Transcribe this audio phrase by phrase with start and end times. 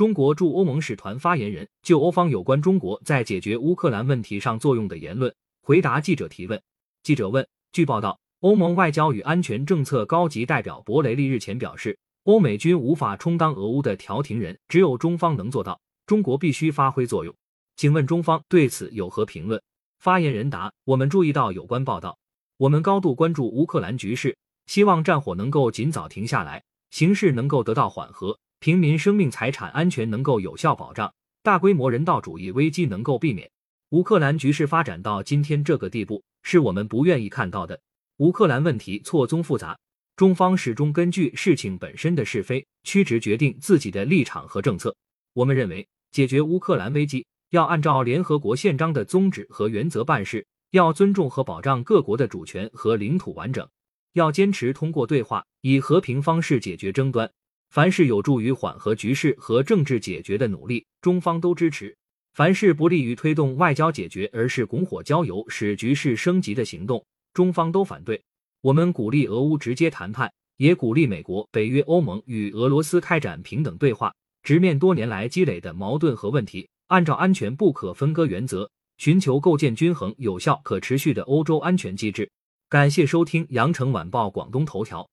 [0.00, 5.30] 中国驻欧盟使团发言人就欧方有关中国在解决乌克兰问题上作用的言论
[5.62, 6.58] 回答记者提问。
[7.02, 17.34] 记者问：据报道，欧盟外交与安全政策高级代表博雷利日前表示，欧美军无法充当俄乌的调停人，只有中方能做到，中国必须发挥作用。
[17.76, 19.60] 请问中方对此有何评论？
[19.98, 22.16] 发言人答：我们注意到有关报道，
[22.56, 28.38] 我们高度关注乌克兰局势，希望战火能够尽早停下来，形势能够得到缓和。
[28.60, 33.50] 平民生命财产安全能够有效保障，大规模人道主义危机能够避免。
[33.88, 37.80] 乌克兰局势发展到今天这个地步，是我们不愿意看到的。
[38.18, 39.78] 乌克兰问题错综复杂，
[40.14, 44.94] 中方始终根据事情本身的是非曲直决定自己的立场和政策。
[45.32, 53.66] 我们认为，解决乌克兰危机要按照联合国宪章的宗旨和原则办事，要尊重和保障各国的主权和领土完整，
[54.12, 57.32] 要坚持通过对话以和平方式解决争端。
[57.70, 61.94] 凡是有助于缓和局势和政治解决的努力，中方都支持；
[62.34, 68.20] 凡是不利于推动外交解决，而是拱火浇油、使局势升级的行动，中方都反对。
[68.60, 74.12] 我们鼓励俄乌直接谈判，也鼓励美国、北约、欧盟与俄罗斯开展平等对话，
[74.42, 78.68] 直面多年来积累的矛盾和问题，按照安全不可分割原则，
[78.98, 82.28] 寻求构建均衡、有效、可持续的欧洲安全机制。
[82.68, 85.08] 感谢收听羊城晚报广东头条。